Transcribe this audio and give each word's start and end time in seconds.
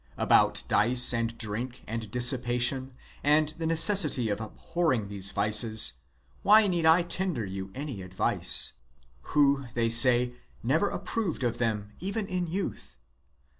About 0.17 0.63
dice 0.67 1.13
and 1.13 1.37
drink 1.37 1.83
and 1.85 2.09
dissipation 2.09 2.95
and 3.23 3.49
the 3.49 3.67
necessity 3.67 4.29
of 4.29 4.41
abhorring 4.41 5.09
these 5.09 5.29
vices, 5.29 5.93
why 6.41 6.65
need 6.65 6.87
I 6.87 7.03
B 7.03 7.07
tender 7.07 7.45
you 7.45 7.69
any 7.75 8.01
advice, 8.01 8.73
who, 9.37 9.67
they 9.75 9.89
say, 9.89 10.33
never 10.63 10.89
approved 10.89 11.43
of 11.43 11.59
them 11.59 11.91
even 11.99 12.25
in 12.25 12.47
youth. 12.47 12.97